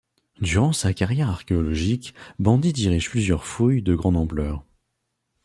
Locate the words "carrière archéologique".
0.95-2.15